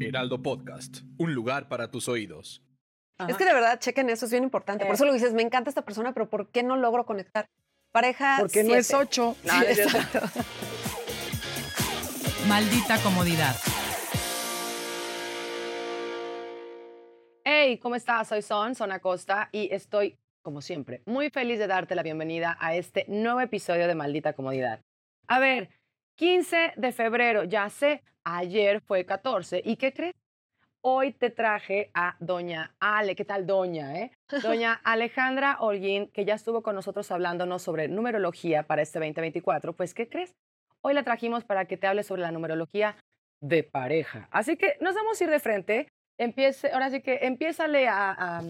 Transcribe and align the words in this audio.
Heraldo 0.00 0.42
Podcast, 0.42 0.98
un 1.18 1.34
lugar 1.34 1.68
para 1.68 1.90
tus 1.90 2.08
oídos. 2.08 2.62
Es 3.26 3.36
que 3.36 3.44
de 3.44 3.52
verdad, 3.52 3.80
chequen 3.80 4.10
eso, 4.10 4.26
es 4.26 4.30
bien 4.30 4.44
importante. 4.44 4.84
Por 4.84 4.92
Eh. 4.92 4.94
eso 4.94 5.04
lo 5.04 5.12
dices, 5.12 5.32
me 5.32 5.42
encanta 5.42 5.70
esta 5.70 5.82
persona, 5.82 6.12
pero 6.12 6.28
¿por 6.30 6.50
qué 6.50 6.62
no 6.62 6.76
logro 6.76 7.04
conectar? 7.04 7.46
Pareja. 7.92 8.36
Porque 8.40 8.62
no 8.62 8.74
es 8.74 8.92
ocho. 8.94 9.36
Sí, 9.42 9.64
exacto. 9.66 10.20
Maldita 12.46 12.98
comodidad. 13.02 13.56
Hey, 17.44 17.78
¿cómo 17.78 17.94
estás? 17.96 18.28
Soy 18.28 18.42
Son, 18.42 18.74
Son 18.74 18.92
Acosta, 18.92 19.48
y 19.52 19.72
estoy, 19.72 20.16
como 20.42 20.60
siempre, 20.60 21.02
muy 21.06 21.30
feliz 21.30 21.58
de 21.58 21.66
darte 21.66 21.94
la 21.94 22.02
bienvenida 22.02 22.56
a 22.60 22.74
este 22.76 23.04
nuevo 23.08 23.40
episodio 23.40 23.88
de 23.88 23.94
Maldita 23.94 24.34
Comodidad. 24.34 24.80
A 25.26 25.38
ver, 25.40 25.70
15 26.28 26.72
de 26.74 26.90
febrero, 26.90 27.44
ya 27.44 27.70
sé, 27.70 28.02
ayer 28.24 28.80
fue 28.80 29.06
14, 29.06 29.62
¿y 29.64 29.76
qué 29.76 29.92
crees? 29.94 30.16
Hoy 30.80 31.12
te 31.12 31.30
traje 31.30 31.92
a 31.94 32.16
doña 32.18 32.74
Ale, 32.80 33.14
¿qué 33.14 33.24
tal 33.24 33.46
doña, 33.46 33.96
eh? 34.00 34.10
Doña 34.42 34.80
Alejandra 34.82 35.58
Holguín, 35.60 36.08
que 36.08 36.24
ya 36.24 36.34
estuvo 36.34 36.60
con 36.64 36.74
nosotros 36.74 37.08
hablándonos 37.12 37.62
sobre 37.62 37.86
numerología 37.86 38.64
para 38.64 38.82
este 38.82 38.98
2024, 38.98 39.74
pues 39.74 39.94
¿qué 39.94 40.08
crees? 40.08 40.34
Hoy 40.80 40.94
la 40.94 41.04
trajimos 41.04 41.44
para 41.44 41.66
que 41.66 41.76
te 41.76 41.86
hable 41.86 42.02
sobre 42.02 42.22
la 42.22 42.32
numerología 42.32 42.96
de 43.40 43.62
pareja. 43.62 44.26
Así 44.32 44.56
que 44.56 44.76
nos 44.80 44.96
vamos 44.96 45.20
a 45.20 45.24
ir 45.24 45.30
de 45.30 45.38
frente. 45.38 45.88
Empiece, 46.18 46.72
ahora 46.72 46.90
sí 46.90 47.00
que 47.00 47.20
empiézale 47.22 47.86
a, 47.86 48.10
a- 48.10 48.42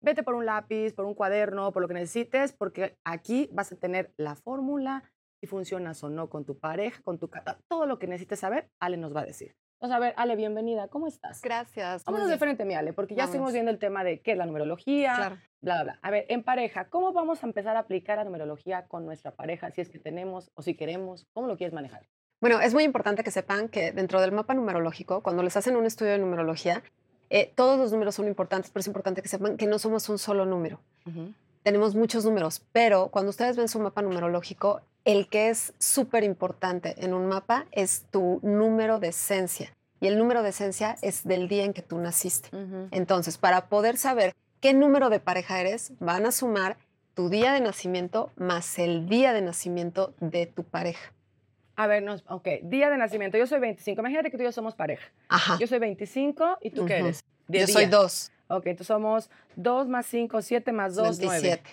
vete 0.00 0.22
por 0.22 0.34
un 0.36 0.46
lápiz, 0.46 0.92
por 0.94 1.04
un 1.04 1.14
cuaderno, 1.14 1.72
por 1.72 1.82
lo 1.82 1.88
que 1.88 1.94
necesites, 1.94 2.52
porque 2.52 2.94
aquí 3.04 3.48
vas 3.52 3.72
a 3.72 3.76
tener 3.76 4.12
la 4.16 4.36
fórmula, 4.36 5.02
si 5.40 5.46
funcionas 5.46 6.02
o 6.02 6.08
no 6.08 6.28
con 6.28 6.44
tu 6.44 6.58
pareja, 6.58 7.00
con 7.02 7.18
tu 7.18 7.28
casa, 7.28 7.58
todo 7.68 7.86
lo 7.86 7.98
que 7.98 8.06
necesites 8.06 8.40
saber, 8.40 8.68
Ale 8.80 8.96
nos 8.96 9.14
va 9.14 9.20
a 9.20 9.26
decir. 9.26 9.54
Entonces, 9.74 9.96
a 9.96 9.98
ver, 9.98 10.14
Ale, 10.16 10.36
bienvenida, 10.36 10.88
¿cómo 10.88 11.06
estás? 11.06 11.42
Gracias. 11.42 12.02
Vámonos 12.04 12.30
de 12.30 12.38
frente, 12.38 12.64
mi 12.64 12.74
Ale, 12.74 12.94
porque 12.94 13.14
ya 13.14 13.24
Vámonos. 13.24 13.34
estuvimos 13.34 13.52
viendo 13.52 13.70
el 13.70 13.78
tema 13.78 14.04
de 14.04 14.20
qué 14.22 14.32
es 14.32 14.38
la 14.38 14.46
numerología, 14.46 15.14
Claro. 15.16 15.36
bla, 15.60 15.74
bla, 15.74 15.84
bla. 15.84 15.98
A 16.00 16.10
ver, 16.10 16.24
en 16.30 16.42
pareja, 16.42 16.86
¿cómo 16.88 17.12
vamos 17.12 17.42
a 17.44 17.46
empezar 17.46 17.76
a 17.76 17.80
aplicar 17.80 18.16
la 18.16 18.24
numerología 18.24 18.86
con 18.86 19.04
nuestra 19.04 19.32
pareja, 19.32 19.70
si 19.70 19.82
es 19.82 19.90
que 19.90 19.98
tenemos 19.98 20.50
o 20.54 20.62
si 20.62 20.74
queremos? 20.74 21.26
¿Cómo 21.34 21.46
lo 21.46 21.58
quieres 21.58 21.74
manejar? 21.74 22.06
Bueno, 22.40 22.60
es 22.60 22.72
muy 22.72 22.84
importante 22.84 23.22
que 23.22 23.30
sepan 23.30 23.68
que 23.68 23.92
dentro 23.92 24.20
del 24.22 24.32
mapa 24.32 24.54
numerológico, 24.54 25.22
cuando 25.22 25.42
les 25.42 25.56
hacen 25.58 25.76
un 25.76 25.84
estudio 25.84 26.12
de 26.12 26.18
numerología, 26.18 26.82
eh, 27.28 27.52
todos 27.54 27.78
los 27.78 27.92
números 27.92 28.14
son 28.14 28.28
importantes, 28.28 28.70
pero 28.70 28.80
es 28.80 28.86
importante 28.86 29.20
que 29.20 29.28
sepan 29.28 29.58
que 29.58 29.66
no 29.66 29.78
somos 29.78 30.08
un 30.08 30.18
solo 30.18 30.46
número. 30.46 30.80
Tenemos 31.62 31.94
muchos 31.94 32.24
números, 32.24 32.64
pero 32.72 33.08
cuando 33.08 33.30
ustedes 33.30 33.56
ven 33.56 33.68
su 33.68 33.78
mapa 33.80 34.00
numerológico, 34.00 34.80
el 35.06 35.28
que 35.28 35.48
es 35.50 35.72
súper 35.78 36.24
importante 36.24 36.96
en 36.98 37.14
un 37.14 37.26
mapa 37.26 37.66
es 37.70 38.06
tu 38.10 38.40
número 38.42 38.98
de 38.98 39.08
esencia. 39.08 39.72
Y 40.00 40.08
el 40.08 40.18
número 40.18 40.42
de 40.42 40.50
esencia 40.50 40.96
es 41.00 41.24
del 41.24 41.48
día 41.48 41.64
en 41.64 41.72
que 41.72 41.80
tú 41.80 41.96
naciste. 41.98 42.50
Entonces, 42.90 43.38
para 43.38 43.68
poder 43.68 43.96
saber 43.96 44.34
qué 44.60 44.74
número 44.74 45.08
de 45.08 45.20
pareja 45.20 45.60
eres, 45.60 45.92
van 46.00 46.26
a 46.26 46.32
sumar 46.32 46.76
tu 47.14 47.30
día 47.30 47.52
de 47.52 47.60
nacimiento 47.60 48.32
más 48.36 48.78
el 48.80 49.08
día 49.08 49.32
de 49.32 49.42
nacimiento 49.42 50.12
de 50.20 50.46
tu 50.46 50.64
pareja. 50.64 51.12
A 51.76 51.86
ver, 51.86 52.02
nos, 52.02 52.24
ok, 52.28 52.48
día 52.64 52.90
de 52.90 52.98
nacimiento. 52.98 53.38
Yo 53.38 53.46
soy 53.46 53.60
25. 53.60 54.00
Imagínate 54.00 54.30
que 54.30 54.36
tú 54.36 54.42
y 54.42 54.46
yo 54.46 54.52
somos 54.52 54.74
pareja. 54.74 55.06
Ajá. 55.28 55.56
Yo 55.60 55.68
soy 55.68 55.78
25 55.78 56.58
y 56.62 56.70
tú 56.70 56.84
qué 56.84 56.96
Ujú. 56.96 57.04
eres? 57.06 57.24
De 57.46 57.60
Yo 57.60 57.66
soy 57.68 57.86
día. 57.86 57.96
dos. 57.96 58.32
Ok, 58.48 58.66
entonces 58.66 58.88
somos 58.88 59.30
2 59.54 59.86
más 59.88 60.06
5, 60.06 60.42
7 60.42 60.72
más 60.72 60.94
2, 60.96 61.18
9. 61.20 61.40
27. 61.42 61.70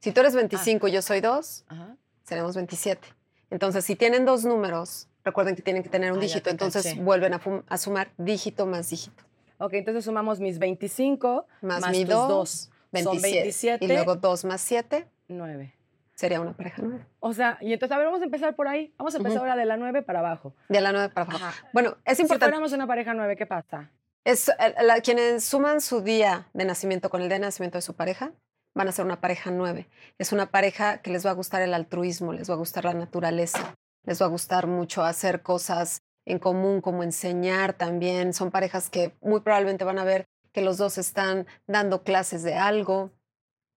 Si 0.00 0.12
tú 0.12 0.20
eres 0.20 0.34
25 0.34 0.88
y 0.88 0.92
yo 0.92 1.02
soy 1.02 1.20
2, 1.20 1.64
Ajá. 1.68 1.96
Seremos 2.24 2.54
27. 2.56 3.06
Entonces, 3.50 3.84
si 3.84 3.96
tienen 3.96 4.24
dos 4.24 4.44
números, 4.44 5.08
recuerden 5.24 5.54
que 5.56 5.62
tienen 5.62 5.82
que 5.82 5.88
tener 5.88 6.12
un 6.12 6.18
Ah, 6.18 6.22
dígito, 6.22 6.50
entonces 6.50 6.84
caché. 6.84 7.00
vuelven 7.00 7.34
a, 7.34 7.40
a 7.68 7.78
sumar 7.78 8.10
dígito 8.16 8.66
más 8.66 8.88
dígito. 8.90 9.22
Ok, 9.58 9.74
entonces 9.74 10.04
sumamos 10.04 10.40
mis 10.40 10.58
25 10.58 11.46
Más, 11.60 11.80
más, 11.80 11.90
mi 11.92 12.04
tus 12.04 12.14
2, 12.14 12.28
2. 12.28 12.70
27. 12.92 13.04
Son 13.04 13.22
27. 13.22 13.84
Y 13.84 13.88
luego 13.88 14.16
2 14.16 14.44
más 14.44 14.60
7 14.60 15.06
9. 15.28 15.74
sería 16.14 16.40
una 16.40 16.52
pareja 16.52 16.82
nueve. 16.82 17.04
O 17.20 17.32
sea, 17.32 17.58
y 17.60 17.72
entonces, 17.72 17.94
a 17.94 17.98
ver, 17.98 18.06
vamos 18.06 18.20
a 18.20 18.24
empezar 18.24 18.54
por 18.56 18.68
ahí. 18.68 18.92
Vamos 18.98 19.14
a 19.14 19.18
empezar 19.18 19.38
Ujú. 19.38 19.46
ahora 19.46 19.56
de 19.56 19.64
la 19.66 19.76
9 19.76 20.02
para 20.02 20.18
abajo. 20.20 20.54
De 20.68 20.80
la 20.80 20.92
9 20.92 21.08
para 21.10 21.26
abajo. 21.26 21.44
Ajá. 21.44 21.66
Bueno, 21.72 21.96
es 22.04 22.16
Si 22.16 22.22
importante. 22.22 22.52
fuéramos 22.52 22.72
una 22.72 22.86
pareja 22.86 23.14
9, 23.14 23.36
¿qué 23.36 23.46
pasa? 23.46 23.90
Es, 24.24 24.48
eh, 24.48 24.54
la- 24.82 25.00
quienes 25.00 25.44
suman 25.44 25.80
su 25.80 26.00
día 26.02 26.48
de 26.54 26.64
nacimiento 26.64 27.10
con 27.10 27.22
el 27.22 27.28
día 27.28 27.36
de 27.38 27.44
nacimiento 27.46 27.78
de 27.78 27.82
su 27.82 27.94
pareja 27.94 28.32
van 28.74 28.88
a 28.88 28.92
ser 28.92 29.04
una 29.04 29.20
pareja 29.20 29.50
nueve. 29.50 29.88
Es 30.18 30.32
una 30.32 30.50
pareja 30.50 30.98
que 30.98 31.10
les 31.10 31.24
va 31.26 31.30
a 31.30 31.34
gustar 31.34 31.62
el 31.62 31.74
altruismo, 31.74 32.32
les 32.32 32.48
va 32.48 32.54
a 32.54 32.58
gustar 32.58 32.84
la 32.84 32.94
naturaleza, 32.94 33.74
les 34.04 34.20
va 34.20 34.26
a 34.26 34.30
gustar 34.30 34.66
mucho 34.66 35.02
hacer 35.02 35.42
cosas 35.42 36.02
en 36.24 36.38
común, 36.38 36.80
como 36.80 37.02
enseñar 37.02 37.74
también. 37.74 38.32
Son 38.32 38.50
parejas 38.50 38.90
que 38.90 39.14
muy 39.20 39.40
probablemente 39.40 39.84
van 39.84 39.98
a 39.98 40.04
ver 40.04 40.26
que 40.52 40.62
los 40.62 40.78
dos 40.78 40.98
están 40.98 41.46
dando 41.66 42.02
clases 42.02 42.42
de 42.42 42.54
algo. 42.54 43.10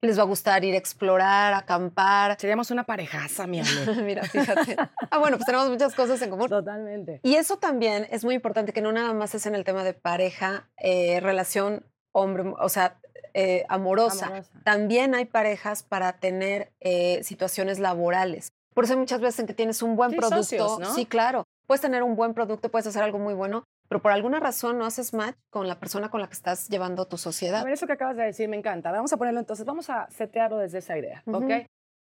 Les 0.02 0.20
va 0.20 0.24
a 0.24 0.28
gustar 0.28 0.64
ir 0.64 0.76
a 0.76 0.78
explorar, 0.78 1.54
acampar. 1.54 2.38
Seríamos 2.40 2.70
una 2.70 2.84
parejaza, 2.84 3.48
mi 3.48 3.62
amor. 3.62 3.96
Mira, 4.04 4.24
fíjate. 4.24 4.76
Ah, 5.10 5.18
bueno, 5.18 5.38
pues 5.38 5.46
tenemos 5.46 5.70
muchas 5.70 5.96
cosas 5.96 6.22
en 6.22 6.30
común. 6.30 6.50
Totalmente. 6.50 7.22
Y 7.24 7.36
eso 7.36 7.58
también 7.58 8.08
es 8.12 8.24
muy 8.24 8.36
importante, 8.36 8.74
que 8.74 8.82
no 8.82 8.92
nada 8.92 9.14
más 9.14 9.34
es 9.34 9.46
en 9.46 9.56
el 9.56 9.64
tema 9.64 9.84
de 9.84 9.94
pareja, 9.94 10.70
eh, 10.78 11.20
relación 11.22 11.86
hombre, 12.12 12.54
o 12.60 12.70
sea, 12.70 13.00
eh, 13.34 13.66
amorosa. 13.70 14.28
Amorosa. 14.28 14.52
También 14.64 15.16
hay 15.16 15.26
parejas 15.26 15.84
para 15.84 16.14
tener 16.20 16.72
eh, 16.80 17.24
situaciones 17.24 17.80
laborales. 17.80 18.50
Por 18.74 18.84
eso 18.84 18.98
muchas 18.98 19.22
veces 19.22 19.40
en 19.40 19.48
que 19.48 19.54
tienes 19.54 19.82
un 19.82 19.96
buen 19.96 20.12
Sí, 20.12 20.18
producto. 20.18 20.44
socios, 20.44 20.80
¿no? 20.80 20.94
Sí, 20.94 21.06
claro. 21.06 21.44
Puedes 21.68 21.82
tener 21.82 22.04
un 22.04 22.16
buen 22.16 22.34
producto, 22.34 22.70
puedes 22.70 22.86
hacer 22.88 23.02
algo 23.02 23.18
muy 23.18 23.34
bueno, 23.34 23.64
pero 23.88 24.02
por 24.02 24.12
alguna 24.12 24.40
razón 24.40 24.78
no 24.78 24.86
haces 24.86 25.14
match 25.14 25.36
con 25.50 25.68
la 25.68 25.80
persona 25.80 26.10
con 26.10 26.22
la 26.22 26.28
que 26.28 26.34
estás 26.34 26.68
llevando 26.70 27.06
tu 27.08 27.16
A 27.16 27.20
sociedad. 27.20 27.64
ver, 27.64 27.74
eso 27.74 27.88
que 27.88 27.94
acabas 27.94 28.18
de 28.18 28.24
decir 28.24 28.48
me 28.50 28.58
encanta. 28.58 28.92
Vamos 28.92 29.12
a 29.14 29.18
ponerlo 29.18 29.40
entonces, 29.40 29.66
vamos 29.66 29.90
a 29.90 30.08
setearlo 30.12 30.58
desde 30.58 30.80
esa 30.80 30.98
idea. 30.98 31.24
¿ok? 31.26 31.52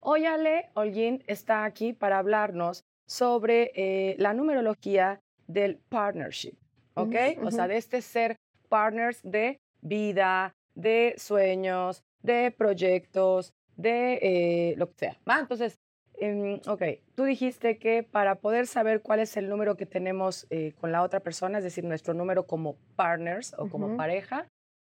Hoy 0.01 0.25
Ale 0.25 0.69
Holguín 0.75 1.23
está 1.27 1.63
aquí 1.63 1.93
para 1.93 2.19
hablarnos 2.19 2.83
sobre 3.07 3.71
eh, 3.75 4.15
la 4.19 4.33
numerología 4.33 5.19
del 5.47 5.77
partnership, 5.89 6.55
¿ok? 6.95 7.15
Ujú, 7.37 7.47
O 7.47 7.51
sea, 7.51 7.67
de 7.67 7.77
este 7.77 8.01
ser 8.01 8.35
partners 8.69 9.19
de 9.23 9.59
vida, 9.81 10.51
de 10.75 11.15
sueños, 11.17 12.03
de 12.21 12.51
proyectos, 12.51 13.53
de 13.75 14.19
eh, 14.21 14.75
lo 14.77 14.89
que 14.89 14.97
sea, 14.97 15.17
¿va? 15.27 15.39
Entonces, 15.39 15.79
em, 16.19 16.59
ok, 16.67 16.83
tú 17.15 17.23
dijiste 17.23 17.77
que 17.77 18.03
para 18.03 18.35
poder 18.35 18.67
saber 18.67 19.01
cuál 19.01 19.19
es 19.19 19.35
el 19.37 19.49
número 19.49 19.75
que 19.75 19.85
tenemos 19.85 20.47
eh, 20.49 20.73
con 20.79 20.91
la 20.91 21.01
otra 21.01 21.19
persona, 21.19 21.57
es 21.57 21.63
decir, 21.63 21.83
nuestro 21.83 22.13
número 22.13 22.45
como 22.45 22.77
partners 22.95 23.53
o 23.57 23.69
como 23.69 23.97
pareja, 23.97 24.47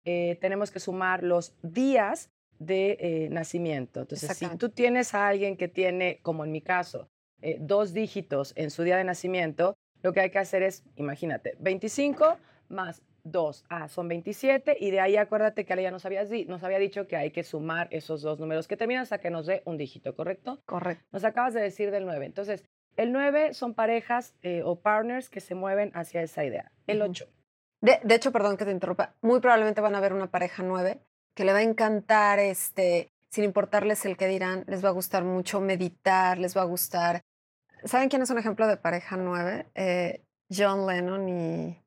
eh, 0.05 0.37
tenemos 0.41 0.71
que 0.71 0.81
sumar 0.81 1.23
los 1.23 1.55
días 1.63 2.31
de 2.59 2.97
eh, 3.01 3.29
nacimiento. 3.31 4.01
Entonces, 4.01 4.37
si 4.37 4.47
tú 4.57 4.71
tienes 4.71 5.15
a 5.15 5.29
alguien 5.29 5.57
que 5.57 5.69
tiene, 5.69 6.21
como 6.23 6.45
en 6.45 6.53
mi 6.53 6.61
caso, 6.61 7.09
eh, 7.41 7.57
dos 7.61 7.93
dígitos 7.93 8.53
en 8.57 8.71
su 8.71 8.83
día 8.83 8.97
de 8.97 9.05
nacimiento, 9.05 9.75
lo 10.03 10.13
que 10.13 10.21
hay 10.21 10.31
que 10.31 10.39
hacer 10.39 10.63
es, 10.63 10.85
imagínate, 10.97 11.57
25 11.61 12.37
más 12.69 13.03
2, 13.25 13.65
ah, 13.69 13.89
son 13.89 14.09
27, 14.09 14.77
y 14.81 14.91
de 14.91 15.01
ahí 15.01 15.17
acuérdate 15.17 15.65
que 15.65 15.73
Ale 15.73 15.83
ya 15.83 15.91
nos, 15.91 16.05
habías 16.05 16.29
di- 16.29 16.45
nos 16.47 16.63
había 16.65 16.79
dicho 16.79 17.07
que 17.07 17.17
hay 17.17 17.31
que 17.31 17.45
sumar 17.45 17.89
esos 17.91 18.23
dos 18.23 18.39
números 18.41 18.67
que 18.69 18.77
terminan 18.77 19.03
hasta 19.03 19.19
que 19.19 19.31
nos 19.31 19.47
dé 19.47 19.63
un 19.65 19.77
dígito, 19.77 20.15
¿correcto? 20.17 20.61
Correcto. 20.67 21.05
Nos 21.13 21.25
acabas 21.25 21.55
de 21.55 21.61
decir 21.61 21.91
del 21.91 22.05
9. 22.05 22.27
Entonces, 22.27 22.65
el 22.97 23.13
9 23.13 23.55
son 23.55 23.75
parejas 23.75 24.35
eh, 24.43 24.63
o 24.65 24.81
partners 24.81 25.31
que 25.31 25.41
se 25.41 25.55
mueven 25.55 25.93
hacia 25.95 26.23
esa 26.23 26.45
idea. 26.45 26.73
El 26.87 27.01
Ujú. 27.01 27.11
8. 27.11 27.27
De, 27.81 28.01
de 28.03 28.15
hecho, 28.15 28.33
perdón 28.33 28.57
que 28.57 28.65
te 28.65 28.71
interrumpa, 28.71 29.15
muy 29.23 29.41
probablemente 29.41 29.81
van 29.81 29.95
a 29.95 30.01
ver 30.01 30.13
una 30.13 30.31
pareja 30.31 30.63
nueve 30.63 31.01
que 31.35 31.45
le 31.45 31.53
va 31.53 31.59
a 31.59 31.63
encantar, 31.63 32.39
este, 32.39 33.09
sin 33.31 33.45
importarles 33.45 34.05
el 34.05 34.17
que 34.17 34.29
dirán, 34.29 34.65
les 34.69 34.85
va 34.85 34.91
a 34.91 34.93
gustar 34.93 35.25
mucho 35.25 35.61
meditar, 35.61 36.39
les 36.39 36.57
va 36.57 36.61
a 36.63 36.67
gustar. 36.67 37.23
¿Saben 37.85 38.09
quién 38.09 38.23
es 38.23 38.31
un 38.31 38.39
ejemplo 38.39 38.67
de 38.69 38.77
pareja 38.77 39.17
nueve? 39.17 39.67
Eh, 39.75 40.23
John 40.55 40.87
Lennon 40.87 41.29
y 41.29 41.83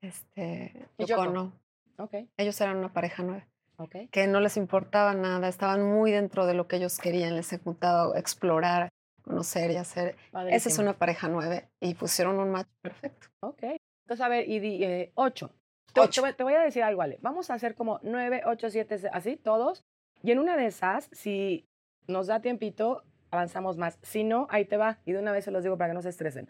este, 0.00 0.88
Y 0.98 1.04
Yoko 1.06 1.22
Yoko. 1.24 1.30
Ono. 1.40 1.52
Ok, 1.98 2.14
Ellos 2.38 2.58
eran 2.60 2.78
una 2.78 2.92
pareja 2.94 3.22
nueve, 3.22 3.46
ok. 3.76 3.96
que 4.10 4.26
no 4.26 4.40
les 4.40 4.56
importaba 4.56 5.12
nada, 5.14 5.48
estaban 5.48 5.82
muy 5.82 6.10
dentro 6.12 6.46
de 6.46 6.54
lo 6.54 6.66
que 6.66 6.76
ellos 6.76 6.96
querían, 6.98 7.36
les 7.36 7.52
encantaba 7.52 8.18
explorar, 8.18 8.88
conocer 9.22 9.70
y 9.70 9.76
hacer. 9.76 10.08
Esa 10.08 10.22
es 10.24 10.30
Padrísimo. 10.30 10.82
una 10.82 10.92
pareja 10.94 11.28
nueve 11.28 11.68
y 11.78 11.94
pusieron 11.94 12.38
un 12.38 12.50
match 12.50 12.68
perfecto. 12.80 13.28
Ok. 13.40 13.62
Entonces, 14.04 14.24
a 14.24 14.28
ver, 14.28 14.48
y 14.48 14.58
di, 14.60 14.82
eh, 14.82 15.12
8. 15.14 15.52
Te, 15.92 16.00
Ocho. 16.00 16.20
te 16.22 16.28
voy- 16.28 16.34
te 16.36 16.42
voy 16.42 16.54
a 16.54 16.60
decir 16.60 16.82
algo, 16.82 17.02
Ale. 17.02 17.18
Vamos 17.20 17.50
a 17.50 17.54
hacer 17.54 17.74
como 17.74 18.00
9, 18.02 18.42
8, 18.46 18.70
7, 18.70 18.98
así, 19.12 19.36
todos. 19.36 19.84
Y 20.22 20.30
en 20.32 20.38
una 20.38 20.56
de 20.56 20.66
esas, 20.66 21.08
si 21.12 21.66
nos 22.08 22.26
da 22.28 22.40
tiempito, 22.40 23.02
avanzamos 23.30 23.76
más. 23.76 23.98
Si 24.02 24.24
no, 24.24 24.46
ahí 24.50 24.64
te 24.64 24.76
va. 24.78 24.98
Y 25.04 25.12
de 25.12 25.18
una 25.18 25.32
vez 25.32 25.44
se 25.44 25.50
los 25.50 25.62
digo 25.62 25.76
para 25.76 25.90
que 25.90 25.94
no 25.94 26.02
se 26.02 26.08
estresen. 26.08 26.48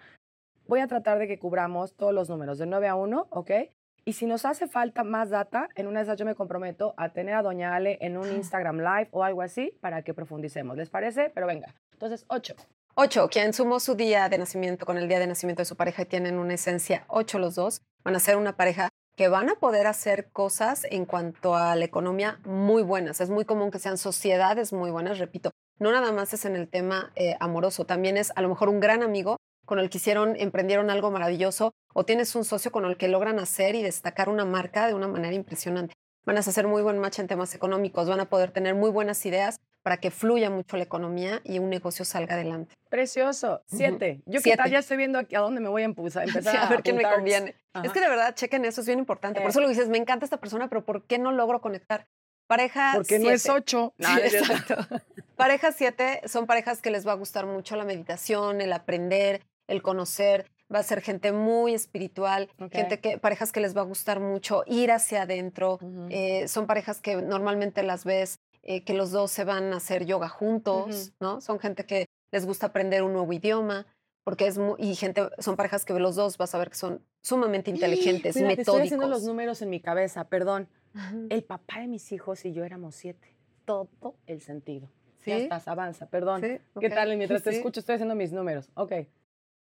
Voy 0.71 0.79
a 0.79 0.87
tratar 0.87 1.19
de 1.19 1.27
que 1.27 1.41
cubramos 1.41 1.97
todos 1.97 2.15
los 2.15 2.29
números 2.31 2.57
de 2.59 2.65
9 2.65 2.87
a 2.87 2.95
1, 2.95 3.27
¿ok? 3.31 3.51
Y 4.05 4.13
si 4.13 4.27
nos 4.27 4.45
hace 4.45 4.69
falta 4.69 5.03
más 5.03 5.29
data, 5.29 5.69
en 5.75 5.89
una 5.89 5.99
de 5.99 6.05
esas 6.05 6.17
yo 6.17 6.25
me 6.25 6.37
comprometo 6.37 6.95
a 6.97 7.09
tener 7.09 7.35
a 7.35 7.43
Doña 7.43 7.75
Ale 7.75 7.99
en 8.01 8.17
un 8.17 8.31
Instagram 8.31 8.79
Live 8.79 9.09
o 9.11 9.25
algo 9.25 9.43
así 9.43 9.77
para 9.81 10.03
que 10.03 10.15
profundicemos. 10.15 10.77
¿Les 10.77 10.89
parece? 10.89 11.29
Pero 11.35 11.49
venga. 11.49 11.75
Entonces, 11.93 12.25
8. 12.29 12.55
Ocho, 12.95 13.29
quien 13.29 13.53
sumó 13.53 13.81
su 13.81 13.97
día 13.97 14.29
de 14.29 14.39
nacimiento 14.39 14.87
con 14.87 14.97
el 14.97 15.09
día 15.09 15.19
de 15.19 15.27
nacimiento 15.27 15.63
de 15.63 15.67
su 15.67 15.75
pareja 15.75 16.03
y 16.03 16.07
tienen 16.07 16.39
una 16.39 16.55
esencia 16.55 17.05
ocho 17.09 17.41
los 17.41 17.57
dos, 17.57 17.83
van 18.05 18.15
a 18.15 18.21
ser 18.21 18.37
una 18.37 18.57
pareja 18.57 18.91
que 19.17 19.27
van 19.27 19.51
a 19.51 19.57
poder 19.57 19.89
hacer 19.89 20.31
cosas 20.31 20.87
en 20.89 21.05
cuanto 21.05 21.57
a 21.57 21.75
la 21.75 21.85
economía 21.85 22.39
muy 22.45 22.85
buenas. 22.85 23.21
Es 23.21 23.29
muy 23.29 23.45
común 23.45 23.73
que 23.73 23.81
sean 23.81 23.99
sociedades 23.99 24.73
muy 24.73 24.93
buenas, 24.93 25.19
repito. 25.19 25.51
No 25.81 25.91
nada 25.91 26.13
más 26.13 26.33
es 26.33 26.45
en 26.45 26.55
el 26.55 26.69
tema 26.69 27.11
eh, 27.17 27.35
amoroso, 27.41 27.87
también 27.87 28.17
es 28.17 28.33
a 28.37 28.41
lo 28.41 28.49
mejor 28.49 28.69
un 28.69 28.79
gran 28.79 29.03
amigo 29.03 29.37
con 29.71 29.79
el 29.79 29.89
que 29.89 29.99
hicieron, 29.99 30.35
emprendieron 30.37 30.91
algo 30.91 31.13
maravilloso, 31.13 31.73
o 31.95 32.05
tienes 32.05 32.35
un 32.35 32.45
socio 32.45 32.73
con 32.73 32.85
el 32.87 32.97
que 32.97 33.07
logran 33.07 33.39
hacer 33.39 33.77
y 33.77 33.85
destacar 33.85 34.29
una 34.29 34.45
marca 34.45 34.89
de 34.89 34.95
una 34.95 35.07
manera 35.07 35.33
impresionante. 35.33 35.95
Van 36.27 36.37
a 36.37 36.41
hacer 36.41 36.67
muy 36.67 36.83
buen 36.83 36.99
match 36.99 37.21
en 37.21 37.29
temas 37.29 37.55
económicos, 37.55 38.09
van 38.09 38.19
a 38.19 38.29
poder 38.29 38.51
tener 38.51 38.75
muy 38.75 38.91
buenas 38.91 39.25
ideas 39.27 39.61
para 39.85 39.99
que 39.99 40.11
fluya 40.11 40.51
mucho 40.51 40.77
la 40.77 40.83
economía 40.83 41.41
y 41.45 41.61
un 41.61 41.71
negocio 41.71 42.05
salga 42.05 42.35
adelante. 42.35 42.75
Precioso. 42.89 43.63
Siete. 43.67 44.23
Yo 44.27 44.41
qué 44.43 44.57
tal 44.57 44.73
ya 44.73 44.81
estoy 44.81 44.97
viendo 44.97 45.21
aquí 45.21 45.37
a 45.37 45.41
dónde 45.41 45.61
me 45.61 45.69
voy 45.69 45.83
a 45.83 45.85
empezar, 45.93 46.27
empezar 46.27 46.57
a, 46.57 46.67
ver 46.69 46.83
qué 46.83 46.93
me 46.93 47.05
conviene. 47.05 47.55
Es 47.85 47.93
que 47.93 48.01
de 48.01 48.09
verdad, 48.09 48.35
chequen 48.35 48.65
eso, 48.65 48.81
es 48.81 48.89
bien 48.89 48.99
importante. 48.99 49.41
Por 49.41 49.51
eso 49.51 49.61
lo 49.61 49.69
dices, 49.69 49.89
me 49.89 49.99
encanta 49.99 50.25
esta 50.25 50.39
persona, 50.39 50.69
pero 50.69 50.85
¿por 50.85 51.05
qué 51.05 51.21
no 51.21 51.31
logro 51.31 51.61
conectar? 51.61 52.09
Pareja 52.49 52.95
Porque 52.97 53.21
no 53.21 53.31
es 53.31 53.49
ocho. 53.49 53.95
exacto. 53.99 54.75
Pareja 55.37 55.71
siete 55.71 56.23
son 56.27 56.47
parejas 56.47 56.83
que 56.83 56.91
les 56.91 57.07
va 57.07 57.13
a 57.13 57.15
gustar 57.15 57.47
mucho 57.47 57.77
la 57.77 57.85
meditación, 57.85 58.61
el 58.61 58.73
aprender, 58.73 59.43
el 59.71 59.83
conocer, 59.83 60.51
va 60.73 60.81
a 60.81 60.83
ser 60.83 61.01
gente 61.01 61.33
muy 61.33 61.75
espiritual, 61.75 62.49
gente 62.71 63.01
que, 63.01 63.19
parejas 63.19 63.53
que 63.53 63.61
les 63.61 63.77
va 63.77 63.81
a 63.81 63.85
gustar 63.85 64.21
mucho 64.21 64.63
ir 64.67 64.93
hacia 64.93 65.23
adentro, 65.23 65.79
eh, 66.11 66.47
son 66.49 66.67
parejas 66.67 67.01
que 67.01 67.17
normalmente 67.17 67.83
las 67.83 68.05
ves 68.05 68.39
eh, 68.63 68.85
que 68.85 68.93
los 68.93 69.11
dos 69.11 69.31
se 69.31 69.45
van 69.45 69.73
a 69.73 69.79
hacer 69.79 70.05
yoga 70.05 70.29
juntos, 70.29 71.13
¿no? 71.19 71.41
Son 71.41 71.59
gente 71.59 71.87
que 71.87 72.07
les 72.31 72.45
gusta 72.45 72.67
aprender 72.67 73.03
un 73.03 73.15
nuevo 73.15 73.33
idioma, 73.33 73.87
porque 74.23 74.47
es 74.47 74.59
muy, 74.59 74.77
y 74.79 74.95
gente, 74.97 75.29
son 75.39 75.57
parejas 75.57 75.87
que 75.87 75.95
los 75.95 76.15
dos 76.15 76.37
vas 76.37 76.55
a 76.55 76.59
ver 76.59 76.69
que 76.69 76.77
son 76.77 77.03
sumamente 77.23 77.71
inteligentes, 77.71 78.37
Mira, 78.37 78.49
metódicos. 78.49 78.75
Estoy 78.75 78.87
haciendo 78.87 79.09
los 79.09 79.25
números 79.25 79.63
en 79.63 79.71
mi 79.71 79.81
cabeza, 79.81 80.25
perdón. 80.25 80.69
El 81.31 81.43
papá 81.43 81.81
de 81.81 81.87
mis 81.87 82.13
hijos 82.13 82.45
y 82.45 82.53
yo 82.53 82.65
éramos 82.65 82.95
siete. 82.97 83.35
Todo 83.65 84.17
el 84.27 84.43
sentido. 84.43 84.91
¿Sí? 85.19 85.31
Ya 85.31 85.39
estás, 85.39 85.67
avanza, 85.67 86.07
perdón. 86.07 86.43
¿Qué 86.43 86.91
tal? 86.91 87.17
Mientras 87.17 87.43
te 87.43 87.51
escucho, 87.57 87.81
estoy 87.81 87.95
haciendo 87.95 88.15
mis 88.15 88.33
números. 88.33 88.71
Ok. 88.75 88.93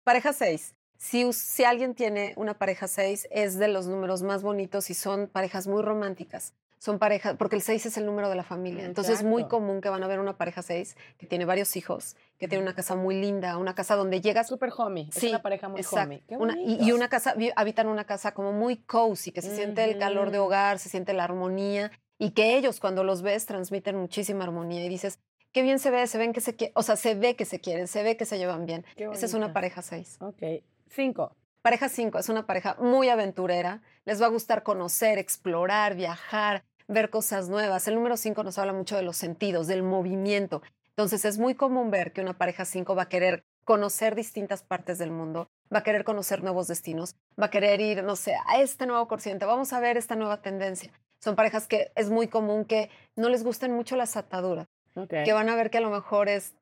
Pareja 0.04 0.32
6. 0.32 0.74
Si, 0.98 1.32
si 1.32 1.64
alguien 1.64 1.94
tiene 1.94 2.32
una 2.36 2.54
pareja 2.54 2.86
6, 2.88 3.28
es 3.30 3.58
de 3.58 3.68
los 3.68 3.86
números 3.86 4.22
más 4.22 4.42
bonitos 4.42 4.90
y 4.90 4.94
son 4.94 5.28
parejas 5.28 5.66
muy 5.66 5.82
románticas. 5.82 6.54
Son 6.78 6.98
parejas, 6.98 7.36
porque 7.36 7.54
el 7.54 7.62
6 7.62 7.86
es 7.86 7.96
el 7.96 8.06
número 8.06 8.28
de 8.28 8.34
la 8.34 8.42
familia. 8.42 8.84
Entonces 8.84 9.20
es 9.20 9.24
muy 9.24 9.46
común 9.46 9.80
que 9.80 9.88
van 9.88 10.02
a 10.02 10.08
ver 10.08 10.18
una 10.18 10.36
pareja 10.36 10.62
6 10.62 10.96
que 11.16 11.26
tiene 11.26 11.44
varios 11.44 11.76
hijos, 11.76 12.16
que 12.38 12.48
tiene 12.48 12.64
una 12.64 12.74
casa 12.74 12.96
muy 12.96 13.20
linda, 13.20 13.56
una 13.56 13.76
casa 13.76 13.94
donde 13.94 14.20
llegas. 14.20 14.48
Súper 14.48 14.72
homie. 14.76 15.08
Sí, 15.12 15.26
es 15.26 15.32
una 15.32 15.42
pareja 15.42 15.68
muy 15.68 15.80
exacto. 15.80 16.36
Una, 16.38 16.60
y, 16.60 16.78
y, 16.84 16.90
una 16.90 17.08
casa, 17.08 17.36
habitan 17.54 17.86
una 17.86 18.04
casa 18.04 18.34
como 18.34 18.52
muy 18.52 18.78
cozy, 18.78 19.30
que 19.30 19.42
se 19.42 19.54
siente 19.54 19.84
el 19.84 19.96
calor 19.98 20.32
de 20.32 20.40
hogar, 20.40 20.80
se 20.80 20.88
siente 20.88 21.12
la 21.12 21.22
armonía 21.22 21.92
y 22.18 22.30
que 22.30 22.56
ellos 22.56 22.80
cuando 22.80 23.04
los 23.04 23.22
ves 23.22 23.46
transmiten 23.46 23.96
muchísima 23.96 24.42
armonía 24.42 24.84
y 24.84 24.88
dices, 24.88 25.20
qué 25.52 25.62
bien 25.62 25.78
se 25.78 25.90
ve, 25.90 26.06
se 26.06 26.18
ven 26.18 26.32
que 26.32 26.40
se 26.40 26.72
o 26.74 26.82
sea, 26.82 26.96
se 26.96 27.14
ve 27.14 27.36
que 27.36 27.44
se 27.44 27.60
quieren, 27.60 27.86
se 27.86 28.02
ve 28.02 28.16
que 28.16 28.24
se 28.24 28.38
llevan 28.38 28.66
bien. 28.66 28.84
Esa 28.96 29.26
es 29.26 29.34
una 29.34 29.52
pareja 29.52 29.82
seis. 29.82 30.16
Ok. 30.20 30.42
Cinco. 30.88 31.36
Pareja 31.62 31.88
cinco 31.88 32.18
es 32.18 32.28
una 32.28 32.46
pareja 32.46 32.76
muy 32.80 33.08
aventurera. 33.08 33.82
Les 34.04 34.20
va 34.20 34.26
a 34.26 34.30
gustar 34.30 34.62
conocer, 34.62 35.18
explorar, 35.18 35.94
viajar, 35.94 36.64
ver 36.88 37.10
cosas 37.10 37.48
nuevas. 37.48 37.86
El 37.86 37.94
número 37.94 38.16
cinco 38.16 38.42
nos 38.42 38.58
habla 38.58 38.72
mucho 38.72 38.96
de 38.96 39.02
los 39.02 39.16
sentidos, 39.16 39.66
del 39.68 39.82
movimiento. 39.82 40.62
Entonces 40.88 41.24
es 41.24 41.38
muy 41.38 41.54
común 41.54 41.90
ver 41.90 42.12
que 42.12 42.20
una 42.20 42.36
pareja 42.36 42.64
cinco 42.64 42.94
va 42.94 43.02
a 43.04 43.08
querer 43.08 43.44
conocer 43.64 44.16
distintas 44.16 44.64
partes 44.64 44.98
del 44.98 45.12
mundo, 45.12 45.48
va 45.72 45.78
a 45.78 45.82
querer 45.84 46.02
conocer 46.02 46.42
nuevos 46.42 46.66
destinos, 46.66 47.14
va 47.40 47.46
a 47.46 47.50
querer 47.50 47.80
ir, 47.80 48.02
no 48.02 48.16
sé, 48.16 48.34
a 48.46 48.60
este 48.60 48.86
nuevo 48.86 49.06
corriente, 49.06 49.46
vamos 49.46 49.72
a 49.72 49.78
ver 49.78 49.96
esta 49.96 50.16
nueva 50.16 50.42
tendencia. 50.42 50.92
Son 51.20 51.36
parejas 51.36 51.68
que 51.68 51.92
es 51.94 52.10
muy 52.10 52.26
común 52.26 52.64
que 52.64 52.90
no 53.14 53.28
les 53.28 53.44
gusten 53.44 53.72
mucho 53.72 53.94
las 53.94 54.16
ataduras 54.16 54.66
que 55.08 55.32
van 55.32 55.48
a 55.48 55.56
ver 55.56 55.70
que 55.70 55.78
a 55.78 55.80
lo 55.80 55.90
mejor 55.90 56.28
es, 56.28 56.54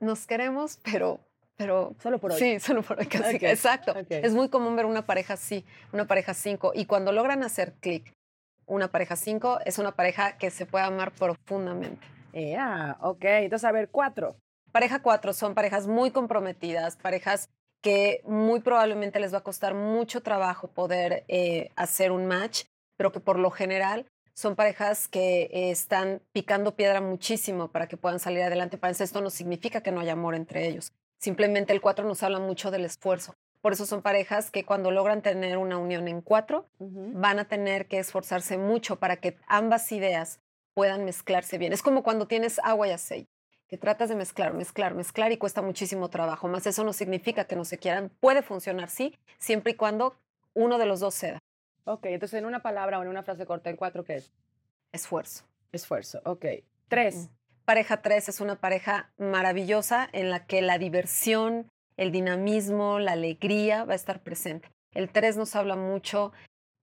nos 0.00 0.26
queremos, 0.26 0.78
pero... 0.82 1.20
Pero, 1.56 1.96
solo 2.00 2.18
por 2.18 2.30
hoy. 2.30 2.38
Sí, 2.38 2.60
solo 2.60 2.82
por 2.82 3.00
hoy. 3.00 3.06
Casi, 3.06 3.36
Exacto. 3.44 3.92
Es 4.08 4.32
muy 4.32 4.48
común 4.48 4.76
ver 4.76 4.86
una 4.86 5.06
pareja 5.06 5.34
así, 5.34 5.64
una 5.92 6.06
pareja 6.06 6.32
cinco. 6.32 6.70
Y 6.72 6.86
cuando 6.86 7.10
logran 7.10 7.42
hacer 7.42 7.74
clic, 7.80 8.12
una 8.66 8.88
pareja 8.88 9.16
cinco 9.16 9.58
es 9.64 9.78
una 9.78 9.92
pareja 9.92 10.38
que 10.38 10.50
se 10.50 10.66
puede 10.66 10.84
amar 10.84 11.10
profundamente. 11.10 12.06
Yeah, 12.32 12.98
ok. 13.00 13.24
Entonces, 13.24 13.68
a 13.68 13.72
ver, 13.72 13.88
cuatro. 13.88 14.36
Pareja 14.70 15.02
cuatro 15.02 15.32
son 15.32 15.54
parejas 15.54 15.88
muy 15.88 16.12
comprometidas, 16.12 16.96
parejas 16.96 17.48
que 17.82 18.22
muy 18.24 18.60
probablemente 18.60 19.20
les 19.20 19.32
va 19.32 19.38
a 19.38 19.42
costar 19.42 19.74
mucho 19.74 20.22
trabajo 20.22 20.68
poder 20.68 21.24
eh, 21.28 21.70
hacer 21.76 22.12
un 22.12 22.26
match, 22.26 22.64
pero 22.96 23.12
que 23.12 23.20
por 23.20 23.38
lo 23.38 23.50
general 23.50 24.06
son 24.38 24.54
parejas 24.54 25.08
que 25.08 25.50
eh, 25.52 25.70
están 25.72 26.22
picando 26.32 26.76
piedra 26.76 27.00
muchísimo 27.00 27.72
para 27.72 27.88
que 27.88 27.96
puedan 27.96 28.20
salir 28.20 28.42
adelante. 28.42 28.78
Para 28.78 28.92
esto 28.92 29.20
no 29.20 29.30
significa 29.30 29.80
que 29.80 29.90
no 29.90 29.98
haya 29.98 30.12
amor 30.12 30.36
entre 30.36 30.68
ellos. 30.68 30.92
Simplemente 31.18 31.72
el 31.72 31.80
cuatro 31.80 32.06
nos 32.06 32.22
habla 32.22 32.38
mucho 32.38 32.70
del 32.70 32.84
esfuerzo. 32.84 33.34
Por 33.60 33.72
eso 33.72 33.84
son 33.84 34.00
parejas 34.00 34.52
que 34.52 34.64
cuando 34.64 34.92
logran 34.92 35.22
tener 35.22 35.58
una 35.58 35.76
unión 35.76 36.06
en 36.06 36.20
cuatro, 36.20 36.68
van 36.78 37.40
a 37.40 37.46
tener 37.46 37.88
que 37.88 37.98
esforzarse 37.98 38.58
mucho 38.58 39.00
para 39.00 39.16
que 39.16 39.36
ambas 39.48 39.90
ideas 39.90 40.38
puedan 40.72 41.04
mezclarse 41.04 41.58
bien. 41.58 41.72
Es 41.72 41.82
como 41.82 42.04
cuando 42.04 42.28
tienes 42.28 42.60
agua 42.62 42.86
y 42.86 42.92
aceite, 42.92 43.32
que 43.66 43.76
tratas 43.76 44.08
de 44.08 44.14
mezclar, 44.14 44.54
mezclar, 44.54 44.94
mezclar 44.94 45.32
y 45.32 45.38
cuesta 45.38 45.62
muchísimo 45.62 46.10
trabajo. 46.10 46.46
Más 46.46 46.64
eso 46.68 46.84
no 46.84 46.92
significa 46.92 47.46
que 47.46 47.56
no 47.56 47.64
se 47.64 47.78
quieran. 47.78 48.12
Puede 48.20 48.42
funcionar, 48.42 48.88
sí, 48.88 49.18
siempre 49.40 49.72
y 49.72 49.74
cuando 49.74 50.14
uno 50.54 50.78
de 50.78 50.86
los 50.86 51.00
dos 51.00 51.16
ceda. 51.16 51.40
Ok, 51.84 52.06
entonces 52.06 52.38
en 52.38 52.46
una 52.46 52.60
palabra 52.62 52.98
o 52.98 53.02
en 53.02 53.08
una 53.08 53.22
frase 53.22 53.46
corta, 53.46 53.70
¿el 53.70 53.76
cuatro 53.76 54.04
qué 54.04 54.16
es? 54.16 54.32
Esfuerzo. 54.92 55.44
Esfuerzo, 55.72 56.20
ok. 56.24 56.44
Tres. 56.88 57.30
Pareja 57.64 58.00
tres 58.00 58.28
es 58.28 58.40
una 58.40 58.56
pareja 58.56 59.12
maravillosa 59.18 60.08
en 60.12 60.30
la 60.30 60.46
que 60.46 60.62
la 60.62 60.78
diversión, 60.78 61.68
el 61.96 62.12
dinamismo, 62.12 62.98
la 62.98 63.12
alegría 63.12 63.84
va 63.84 63.92
a 63.92 63.96
estar 63.96 64.22
presente. 64.22 64.70
El 64.92 65.10
tres 65.10 65.36
nos 65.36 65.54
habla 65.54 65.76
mucho. 65.76 66.32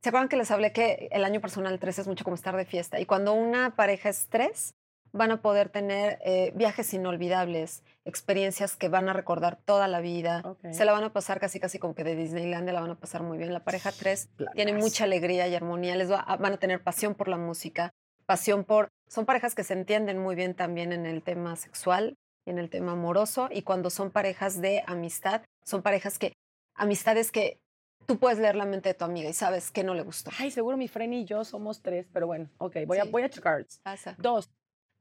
¿Se 0.04 0.10
acuerdan 0.10 0.30
que 0.30 0.38
les 0.38 0.52
hablé 0.52 0.72
que 0.72 1.10
el 1.12 1.24
año 1.24 1.42
personal 1.42 1.80
tres 1.80 1.98
es 1.98 2.08
mucho 2.08 2.24
como 2.24 2.36
estar 2.36 2.56
de 2.56 2.66
fiesta? 2.66 3.00
Y 3.00 3.08
cuando 3.08 3.34
una 3.34 3.76
pareja 3.76 4.10
es 4.10 4.28
tres, 4.30 4.76
van 5.16 5.32
a 5.32 5.42
poder 5.42 5.70
tener 5.70 6.20
eh, 6.26 6.52
viajes 6.56 6.94
inolvidables, 6.94 7.84
experiencias 8.04 8.76
que 8.76 8.90
van 8.90 9.08
a 9.08 9.14
recordar 9.14 9.58
toda 9.64 9.88
la 9.88 10.02
vida. 10.02 10.58
Se 10.72 10.84
la 10.84 10.92
van 10.92 11.06
a 11.06 11.14
pasar 11.14 11.40
casi, 11.40 11.60
casi 11.60 11.80
como 11.80 11.96
que 11.96 12.04
de 12.04 12.16
Disneyland, 12.16 12.70
la 12.70 12.82
van 12.82 12.92
a 12.92 13.00
pasar 13.00 13.24
muy 13.24 13.38
bien. 13.38 13.54
La 13.54 13.64
pareja 13.64 13.94
3 13.94 14.30
tiene 14.54 14.74
mucha 14.74 15.06
alegría 15.06 15.48
y 15.48 15.56
armonía, 15.56 15.96
les 15.96 16.10
van 16.10 16.54
a 16.54 16.58
tener 16.58 16.84
pasión 16.84 17.16
por 17.16 17.30
la 17.30 17.38
música, 17.38 17.94
pasión 18.26 18.66
por... 18.66 18.90
Son 19.08 19.26
parejas 19.26 19.56
que 19.56 19.64
se 19.64 19.74
entienden 19.74 20.20
muy 20.20 20.36
bien 20.36 20.54
también 20.54 20.92
en 20.92 21.06
el 21.06 21.24
tema 21.24 21.56
sexual 21.56 22.18
y 22.46 22.50
en 22.50 22.60
el 22.60 22.70
tema 22.70 22.92
amoroso. 22.92 23.48
Y 23.50 23.62
cuando 23.62 23.90
son 23.90 24.12
parejas 24.12 24.60
de 24.60 24.84
amistad, 24.86 25.44
son 25.64 25.82
parejas 25.82 26.20
que... 26.20 26.34
Amistades 26.76 27.32
que 27.32 27.58
tú 28.06 28.20
puedes 28.20 28.38
leer 28.38 28.56
la 28.56 28.66
mente 28.66 28.90
de 28.90 28.96
tu 28.96 29.06
amiga 29.06 29.30
y 29.30 29.34
sabes 29.34 29.72
que 29.72 29.86
no 29.86 29.94
le 29.94 30.04
gustó. 30.04 30.32
Ay, 30.38 30.52
seguro 30.52 30.76
mi 30.76 30.90
friend 30.90 31.14
y 31.14 31.26
yo 31.26 31.46
somos 31.46 31.82
tres, 31.82 32.06
pero 32.12 32.28
bueno, 32.28 32.50
ok, 32.58 32.78
voy, 32.86 32.98
a, 32.98 33.06
voy 33.06 33.24
a 33.24 33.30
checar. 33.30 33.66
Dos, 34.18 34.50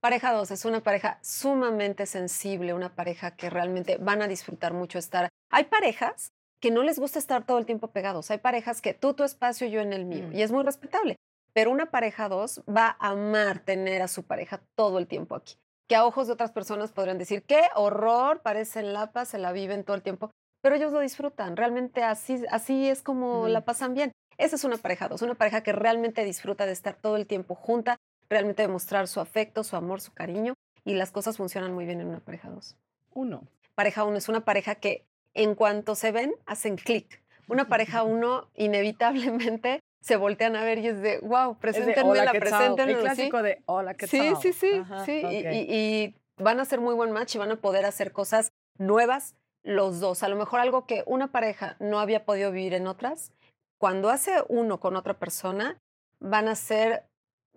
Pareja 0.04 0.34
2 0.34 0.50
es 0.50 0.66
una 0.66 0.82
pareja 0.82 1.18
sumamente 1.22 2.04
sensible, 2.04 2.74
una 2.74 2.94
pareja 2.94 3.36
que 3.36 3.48
realmente 3.48 3.96
van 3.96 4.20
a 4.20 4.28
disfrutar 4.28 4.74
mucho 4.74 4.98
estar. 4.98 5.30
Hay 5.50 5.64
parejas 5.64 6.28
que 6.60 6.70
no 6.70 6.82
les 6.82 6.98
gusta 6.98 7.18
estar 7.18 7.46
todo 7.46 7.56
el 7.56 7.64
tiempo 7.64 7.88
pegados. 7.88 8.30
Hay 8.30 8.36
parejas 8.36 8.82
que 8.82 8.92
tú 8.92 9.14
tu 9.14 9.24
espacio, 9.24 9.66
yo 9.66 9.80
en 9.80 9.94
el 9.94 10.04
mío. 10.04 10.28
Mm. 10.28 10.34
Y 10.34 10.42
es 10.42 10.52
muy 10.52 10.62
respetable. 10.62 11.16
Pero 11.54 11.70
una 11.70 11.90
pareja 11.90 12.28
2 12.28 12.64
va 12.68 12.98
a 13.00 13.12
amar 13.12 13.60
tener 13.60 14.02
a 14.02 14.08
su 14.08 14.24
pareja 14.24 14.60
todo 14.74 14.98
el 14.98 15.06
tiempo 15.06 15.36
aquí. 15.36 15.54
Que 15.88 15.96
a 15.96 16.04
ojos 16.04 16.26
de 16.26 16.34
otras 16.34 16.52
personas 16.52 16.92
podrían 16.92 17.16
decir, 17.16 17.42
qué 17.44 17.62
horror, 17.74 18.42
parecen 18.42 18.92
lapas, 18.92 19.28
se 19.28 19.38
la 19.38 19.52
viven 19.52 19.84
todo 19.84 19.96
el 19.96 20.02
tiempo. 20.02 20.30
Pero 20.60 20.76
ellos 20.76 20.92
lo 20.92 21.00
disfrutan. 21.00 21.56
Realmente 21.56 22.02
así, 22.02 22.44
así 22.50 22.90
es 22.90 23.00
como 23.00 23.48
la 23.48 23.64
pasan 23.64 23.94
bien. 23.94 24.12
Esa 24.36 24.56
es 24.56 24.64
una 24.64 24.76
pareja 24.76 25.08
2, 25.08 25.22
una 25.22 25.34
pareja 25.34 25.62
que 25.62 25.72
realmente 25.72 26.24
disfruta 26.24 26.66
de 26.66 26.72
estar 26.72 26.94
todo 26.94 27.16
el 27.16 27.26
tiempo 27.26 27.54
junta, 27.54 27.96
realmente 28.34 28.62
demostrar 28.62 29.06
su 29.06 29.20
afecto, 29.20 29.62
su 29.62 29.76
amor, 29.76 30.00
su 30.00 30.12
cariño 30.12 30.54
y 30.84 30.94
las 30.94 31.12
cosas 31.12 31.36
funcionan 31.36 31.72
muy 31.72 31.86
bien 31.86 32.00
en 32.00 32.08
una 32.08 32.18
pareja 32.18 32.50
dos. 32.50 32.76
Uno. 33.12 33.46
Pareja 33.76 34.02
uno 34.02 34.16
es 34.16 34.28
una 34.28 34.44
pareja 34.44 34.74
que 34.74 35.04
en 35.34 35.54
cuanto 35.54 35.94
se 35.94 36.10
ven 36.10 36.34
hacen 36.44 36.76
clic. 36.76 37.22
Una 37.48 37.68
pareja 37.68 38.02
uno 38.16 38.48
inevitablemente 38.56 39.80
se 40.00 40.16
voltean 40.16 40.56
a 40.56 40.64
ver 40.64 40.78
y 40.78 40.88
es 40.88 41.00
de, 41.00 41.20
wow, 41.20 41.56
preséntenme 41.58 42.24
la, 42.24 42.32
preséntenme. 42.32 42.92
El 42.92 42.98
clásico 42.98 43.40
de, 43.40 43.62
hola, 43.66 43.94
¿qué 43.94 44.08
sí, 44.08 44.18
tal? 44.18 44.36
Sí, 44.42 44.52
sí, 44.52 44.82
sí. 45.06 45.12
Y, 45.12 45.74
y, 45.74 46.14
van 46.36 46.58
a 46.58 46.64
ser 46.64 46.80
muy 46.80 46.94
buen 46.94 47.12
match 47.12 47.36
y 47.36 47.38
van 47.38 47.52
a 47.52 47.56
poder 47.56 47.84
hacer 47.86 48.10
cosas 48.10 48.50
nuevas 48.76 49.36
los 49.62 50.00
dos. 50.00 50.24
A 50.24 50.28
lo 50.28 50.34
mejor 50.34 50.58
algo 50.58 50.86
que 50.86 51.04
una 51.06 51.30
pareja 51.30 51.76
no 51.78 52.00
había 52.00 52.24
podido 52.24 52.50
vivir 52.50 52.74
en 52.74 52.88
otras, 52.88 53.32
cuando 53.78 54.10
hace 54.10 54.42
uno 54.48 54.80
con 54.80 54.96
otra 54.96 55.14
persona, 55.14 55.78
van 56.18 56.48
a 56.48 56.56
ser 56.56 57.04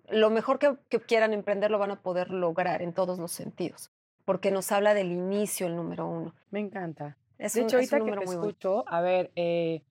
lo 0.09 0.29
mejor 0.29 0.59
que, 0.59 0.99
quieran 1.01 1.33
emprender 1.33 1.71
lo 1.71 1.79
van 1.79 1.91
a 1.91 2.01
poder 2.01 2.31
lograr 2.31 2.81
en 2.81 2.93
todos 2.93 3.19
los 3.19 3.31
sentidos. 3.31 3.91
porque 4.25 4.51
nos 4.51 4.73
habla 4.73 4.93
del 4.93 5.13
inicio 5.13 5.67
el 5.67 5.77
número 5.77 6.05
uno. 6.05 6.35
Me 6.51 6.59
encanta. 6.59 7.15
Es 7.37 7.53
de 7.53 7.61
un, 7.61 7.67
hecho, 7.67 7.79
es 7.79 7.93
ahorita 7.93 8.11
que 8.11 8.19
te 8.19 8.25
bueno. 8.25 8.41
escucho, 8.41 8.83
a 8.85 8.99
ver, 8.99 9.31
eh, 9.37 9.83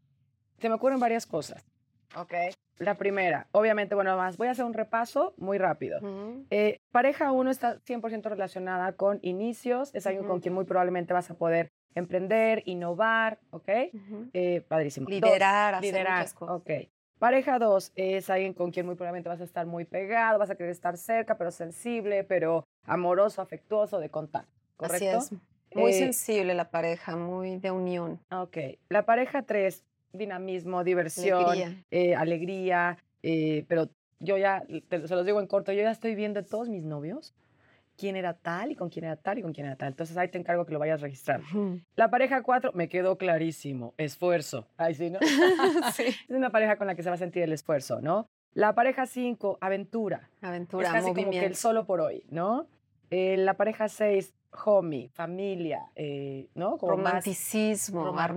se 0.58 0.68
me 0.68 0.74
ocurren 0.74 1.00
varias 1.00 1.24
cosas. 1.24 1.64
Ok. 2.14 2.34
La 2.78 2.98
primera, 2.98 3.46
obviamente, 3.52 3.94
bueno, 3.94 4.14
más, 4.18 4.36
voy 4.36 4.48
a 4.48 4.50
hacer 4.50 4.66
un 4.66 4.74
repaso 4.74 5.32
muy 5.38 5.56
rápido. 5.56 6.00
Eh, 6.50 6.80
pareja 6.90 7.32
1 7.32 7.50
está 7.50 7.80
100% 7.80 8.24
relacionada 8.24 8.92
con 8.92 9.18
inicios, 9.22 9.94
es 9.94 10.06
alguien 10.06 10.26
con 10.26 10.40
quien 10.40 10.52
muy 10.52 10.66
probablemente 10.66 11.14
vas 11.14 11.30
a 11.30 11.34
poder 11.34 11.72
emprender, 11.94 12.62
innovar, 12.66 13.38
¿ok? 13.50 13.68
Eh, 14.34 14.62
padrísimo. 14.68 15.06
Dos, 15.08 15.12
Liderar, 15.12 15.76
hacer 15.76 15.86
liderar, 15.90 16.18
muchas 16.18 16.34
cosas. 16.34 16.56
ok. 16.56 16.70
Pareja 17.18 17.58
2 17.58 17.92
es 17.94 18.28
alguien 18.28 18.52
con 18.52 18.70
quien 18.70 18.84
muy 18.84 18.94
probablemente 18.94 19.28
vas 19.30 19.40
a 19.40 19.44
estar 19.44 19.64
muy 19.66 19.84
pegado, 19.86 20.38
vas 20.38 20.50
a 20.50 20.54
querer 20.54 20.70
estar 20.72 20.98
cerca, 20.98 21.38
pero 21.38 21.50
sensible, 21.50 22.24
pero 22.24 22.64
amoroso, 22.84 23.40
afectuoso, 23.40 23.98
de 24.00 24.10
contacto, 24.10 24.50
¿correcto? 24.76 25.16
Así 25.16 25.34
es. 25.34 25.40
Muy 25.74 25.92
Eh, 25.92 25.98
sensible 25.98 26.54
la 26.54 26.70
pareja, 26.70 27.16
muy 27.16 27.56
de 27.58 27.70
unión. 27.70 28.20
Ok. 28.30 28.56
La 28.90 29.06
pareja 29.06 29.42
3, 29.42 29.82
dinamismo, 30.12 30.84
diversión, 30.84 31.40
Alegría. 31.42 31.84
eh, 31.90 32.14
alegría, 32.14 32.98
eh, 33.22 33.64
pero 33.66 33.88
yo 34.20 34.36
ya, 34.36 34.62
te- 34.88 35.08
se 35.08 35.14
los 35.14 35.24
digo 35.24 35.40
en 35.40 35.46
corto, 35.46 35.72
yo 35.72 35.82
ya 35.82 35.90
estoy 35.90 36.14
viendo 36.14 36.42
de 36.42 36.48
todos 36.48 36.68
mis 36.68 36.82
novios 36.84 37.34
quién 37.96 38.16
era 38.16 38.34
tal 38.34 38.72
y 38.72 38.76
con 38.76 38.88
quién 38.90 39.04
era 39.06 39.16
tal 39.16 39.38
y 39.38 39.42
con 39.42 39.52
quién 39.52 39.66
era 39.66 39.76
tal. 39.76 39.88
Entonces 39.88 40.16
ahí 40.16 40.28
te 40.28 40.38
encargo 40.38 40.64
que 40.66 40.72
lo 40.72 40.78
vayas 40.78 41.00
registrando. 41.00 41.46
La 41.96 42.10
pareja 42.10 42.42
4, 42.42 42.72
me 42.74 42.88
quedó 42.88 43.16
clarísimo, 43.18 43.94
esfuerzo. 43.96 44.66
Ay, 44.76 44.94
sí, 44.94 45.10
¿no? 45.10 45.18
sí. 45.94 46.04
Es 46.06 46.30
una 46.30 46.50
pareja 46.50 46.76
con 46.76 46.86
la 46.86 46.94
que 46.94 47.02
se 47.02 47.08
va 47.08 47.14
a 47.14 47.18
sentir 47.18 47.42
el 47.42 47.52
esfuerzo, 47.52 48.00
¿no? 48.00 48.26
La 48.54 48.74
pareja 48.74 49.06
5, 49.06 49.58
aventura. 49.60 50.30
Aventura, 50.40 50.88
es 50.88 50.92
casi 50.94 51.12
como 51.12 51.30
que 51.30 51.44
el 51.44 51.56
solo 51.56 51.84
por 51.86 52.00
hoy, 52.00 52.24
¿no? 52.30 52.66
Eh, 53.10 53.36
la 53.36 53.54
pareja 53.54 53.88
6, 53.88 54.32
homie, 54.64 55.10
familia, 55.12 55.90
eh, 55.94 56.48
¿no? 56.54 56.78
Como 56.78 56.96
más- 56.96 57.12
romanticismo, 57.12 58.00
armonía, 58.18 58.28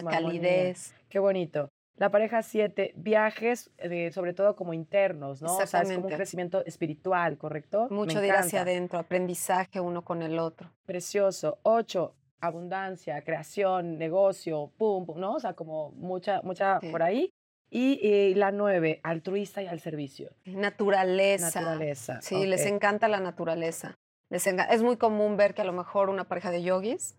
romanticismo, 0.00 0.08
armonía. 0.08 0.40
calidez. 0.40 0.94
Qué 1.08 1.18
bonito. 1.18 1.68
La 1.96 2.10
pareja 2.10 2.42
7, 2.42 2.92
viajes, 2.96 3.70
eh, 3.78 4.10
sobre 4.12 4.32
todo 4.32 4.56
como 4.56 4.72
internos, 4.72 5.42
¿no? 5.42 5.56
O 5.56 5.66
sea, 5.66 5.82
es 5.82 5.92
como 5.92 6.06
un 6.06 6.12
crecimiento 6.12 6.64
espiritual, 6.64 7.36
¿correcto? 7.36 7.88
Mucho 7.90 8.20
de 8.20 8.28
ir 8.28 8.32
hacia 8.32 8.60
encanta. 8.60 8.70
adentro, 8.70 8.98
aprendizaje 8.98 9.80
uno 9.80 10.02
con 10.02 10.22
el 10.22 10.38
otro. 10.38 10.70
Precioso. 10.86 11.58
8, 11.62 12.14
abundancia, 12.40 13.22
creación, 13.22 13.98
negocio, 13.98 14.72
pum, 14.78 15.04
pum, 15.04 15.20
¿no? 15.20 15.34
O 15.34 15.40
sea, 15.40 15.52
como 15.52 15.90
mucha, 15.92 16.40
mucha 16.42 16.80
Sí. 16.80 16.88
por 16.88 17.02
ahí. 17.02 17.30
Y 17.72 18.00
eh, 18.02 18.32
la 18.34 18.50
9, 18.50 19.00
altruista 19.02 19.62
y 19.62 19.66
al 19.66 19.78
servicio. 19.80 20.30
Naturaleza. 20.46 21.60
Naturaleza. 21.60 22.20
Sí, 22.22 22.46
les 22.46 22.64
encanta 22.66 23.08
la 23.08 23.20
naturaleza. 23.20 23.94
Les 24.30 24.46
enga- 24.46 24.68
Es 24.70 24.82
muy 24.82 24.96
común 24.96 25.36
ver 25.36 25.52
que 25.54 25.60
a 25.62 25.64
lo 25.64 25.72
mejor 25.72 26.08
una 26.08 26.24
pareja 26.24 26.50
de 26.50 26.62
yogis 26.62 27.16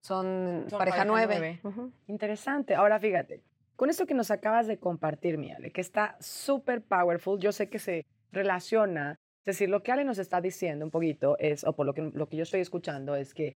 son, 0.00 0.66
Son 0.68 0.78
pareja 0.78 0.98
pareja 0.98 1.04
nueve. 1.04 1.60
nueve. 1.62 1.90
Interesante. 2.06 2.74
Ahora 2.74 2.98
fíjate, 3.00 3.42
con 3.76 3.90
esto 3.90 4.06
que 4.06 4.14
nos 4.14 4.30
acabas 4.30 4.66
de 4.66 4.78
compartir, 4.78 5.38
mi 5.38 5.50
Ale, 5.52 5.72
que 5.72 5.80
está 5.80 6.16
súper 6.20 6.82
powerful, 6.82 7.38
yo 7.38 7.52
sé 7.52 7.68
que 7.68 7.78
se 7.78 8.06
relaciona, 8.30 9.18
es 9.40 9.56
decir, 9.56 9.68
lo 9.68 9.82
que 9.82 9.92
Ale 9.92 10.04
nos 10.04 10.18
está 10.18 10.40
diciendo 10.40 10.84
un 10.84 10.90
poquito 10.90 11.36
es, 11.38 11.64
o 11.64 11.74
por 11.74 11.86
lo 11.86 11.94
que, 11.94 12.02
lo 12.02 12.28
que 12.28 12.36
yo 12.36 12.42
estoy 12.42 12.60
escuchando, 12.60 13.16
es 13.16 13.34
que 13.34 13.56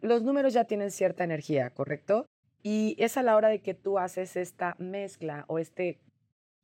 los 0.00 0.22
números 0.22 0.52
ya 0.52 0.64
tienen 0.64 0.90
cierta 0.90 1.24
energía, 1.24 1.70
¿correcto? 1.70 2.26
Y 2.62 2.96
es 2.98 3.16
a 3.16 3.22
la 3.22 3.36
hora 3.36 3.48
de 3.48 3.60
que 3.60 3.74
tú 3.74 3.98
haces 3.98 4.36
esta 4.36 4.74
mezcla 4.78 5.44
o 5.48 5.58
este 5.58 6.00